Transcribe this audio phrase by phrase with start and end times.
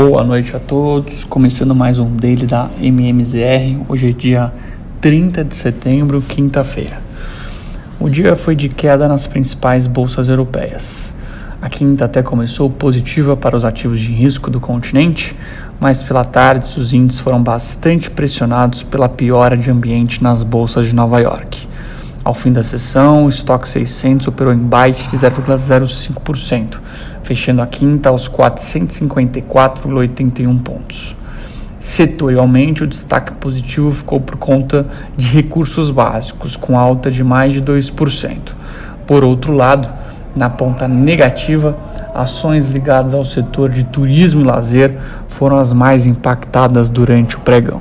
[0.00, 3.82] Boa noite a todos, começando mais um daily da MMZR.
[3.88, 4.52] Hoje é dia
[5.00, 7.02] 30 de setembro, quinta-feira.
[7.98, 11.12] O dia foi de queda nas principais bolsas europeias.
[11.60, 15.34] A quinta até começou positiva para os ativos de risco do continente,
[15.80, 20.94] mas pela tarde os índices foram bastante pressionados pela piora de ambiente nas bolsas de
[20.94, 21.66] Nova York.
[22.28, 26.78] Ao fim da sessão, o estoque 600 operou em baixa de 0,05%,
[27.22, 31.16] fechando a quinta aos 454,81 pontos.
[31.80, 37.62] Setorialmente, o destaque positivo ficou por conta de recursos básicos, com alta de mais de
[37.62, 38.52] 2%.
[39.06, 39.88] Por outro lado,
[40.36, 41.78] na ponta negativa,
[42.14, 47.80] ações ligadas ao setor de turismo e lazer foram as mais impactadas durante o pregão.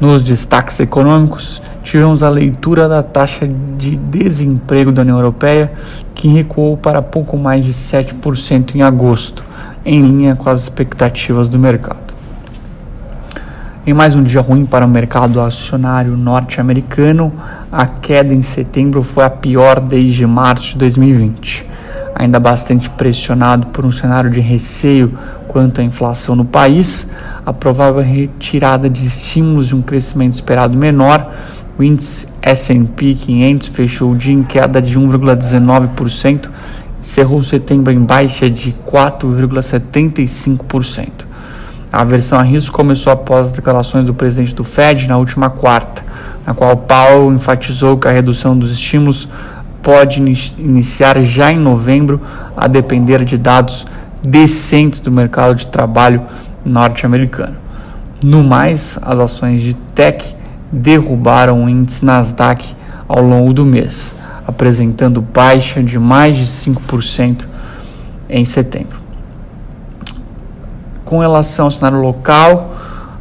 [0.00, 5.72] Nos destaques econômicos, tivemos a leitura da taxa de desemprego da União Europeia,
[6.14, 9.44] que recuou para pouco mais de 7% em agosto,
[9.84, 12.14] em linha com as expectativas do mercado.
[13.86, 17.32] Em mais um dia ruim para o mercado acionário norte-americano,
[17.70, 21.66] a queda em setembro foi a pior desde março de 2020.
[22.14, 27.08] Ainda bastante pressionado por um cenário de receio quanto à inflação no país,
[27.44, 31.32] a provável retirada de estímulos e um crescimento esperado menor
[31.76, 36.48] o índice S&P 500 fechou o dia em queda de 1,19%,
[37.02, 41.08] encerrou setembro em baixa de 4,75%.
[41.92, 46.04] A aversão a risco começou após as declarações do presidente do Fed na última quarta,
[46.46, 49.28] na qual Powell enfatizou que a redução dos estímulos
[49.84, 50.18] pode
[50.58, 52.20] iniciar já em novembro,
[52.56, 53.86] a depender de dados
[54.26, 56.22] decentes do mercado de trabalho
[56.64, 57.56] norte-americano.
[58.24, 60.34] No mais, as ações de tech
[60.72, 62.74] derrubaram o índice Nasdaq
[63.06, 64.14] ao longo do mês,
[64.46, 67.46] apresentando baixa de mais de 5%
[68.30, 68.98] em setembro.
[71.04, 72.73] Com relação ao cenário local,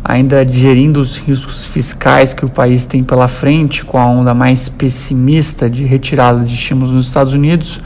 [0.03, 4.67] ainda digerindo os riscos fiscais que o país tem pela frente, com a onda mais
[4.67, 7.79] pessimista de retirada de estímulos nos Estados Unidos,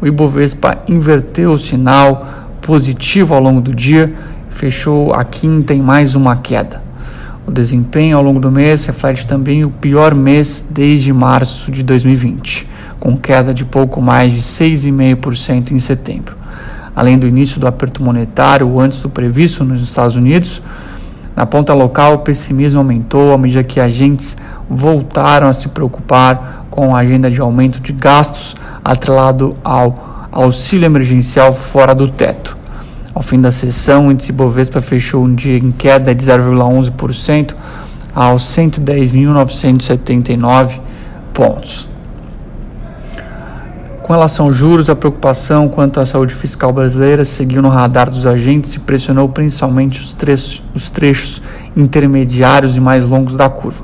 [0.00, 2.26] o Ibovespa inverteu o sinal
[2.60, 4.12] positivo ao longo do dia,
[4.50, 6.82] fechou a quinta em mais uma queda.
[7.46, 12.66] O desempenho ao longo do mês reflete também o pior mês desde março de 2020,
[12.98, 16.36] com queda de pouco mais de 6,5% em setembro.
[16.96, 20.62] Além do início do aperto monetário antes do previsto nos Estados Unidos,
[21.36, 24.36] na ponta local o pessimismo aumentou à medida que agentes
[24.68, 31.52] voltaram a se preocupar com a agenda de aumento de gastos atrelado ao auxílio emergencial
[31.52, 32.56] fora do teto.
[33.14, 37.54] Ao fim da sessão, o índice Bovespa fechou um dia em queda de 0,11%
[38.14, 40.80] aos 110.979
[41.32, 41.93] pontos.
[44.04, 48.26] Com relação aos juros, a preocupação quanto à saúde fiscal brasileira seguiu no radar dos
[48.26, 51.40] agentes e pressionou principalmente os trechos, os trechos
[51.74, 53.82] intermediários e mais longos da curva.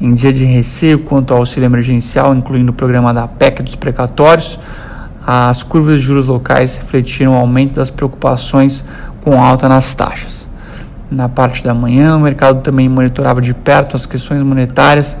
[0.00, 4.58] Em dia de receio quanto ao auxílio emergencial, incluindo o programa da PEC dos precatórios,
[5.26, 8.82] as curvas de juros locais refletiram o aumento das preocupações
[9.22, 10.48] com alta nas taxas.
[11.10, 15.14] Na parte da manhã, o mercado também monitorava de perto as questões monetárias,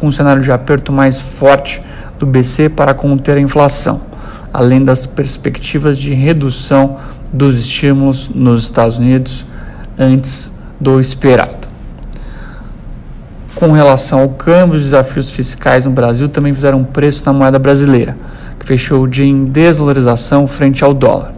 [0.00, 1.80] com um cenário de aperto mais forte
[2.22, 4.00] do BC para conter a inflação,
[4.52, 6.98] além das perspectivas de redução
[7.32, 9.44] dos estímulos nos Estados Unidos
[9.98, 11.66] antes do esperado.
[13.54, 18.16] Com relação ao câmbio, os desafios fiscais no Brasil também fizeram preço na moeda brasileira
[18.62, 21.34] que fechou o dia em desvalorização frente ao dólar.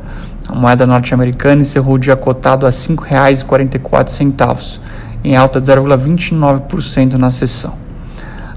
[0.47, 4.79] A moeda norte-americana encerrou o dia cotado a R$ 5,44,
[5.25, 7.73] em alta de 0,29% na sessão.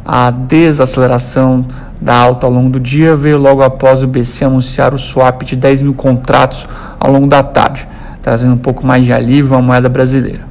[0.06, 1.66] A desaceleração
[2.00, 5.56] da alta ao longo do dia veio logo após o BC anunciar o swap de
[5.56, 6.68] 10 mil contratos
[7.00, 7.88] ao longo da tarde,
[8.22, 10.46] trazendo um pouco mais de alívio à moeda brasileira.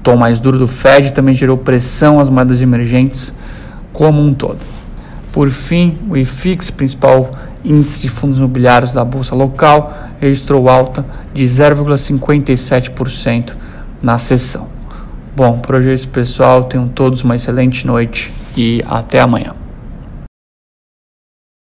[0.00, 3.34] O tom mais duro do Fed também gerou pressão às moedas emergentes
[3.92, 4.58] como um todo.
[5.32, 7.30] Por fim, o IFIX, principal
[7.64, 13.52] índice de fundos imobiliários da bolsa local, registrou alta de 0,57%
[14.02, 14.68] na sessão.
[15.34, 16.64] Bom, por hoje é isso, pessoal.
[16.64, 19.65] Tenham todos uma excelente noite e até amanhã.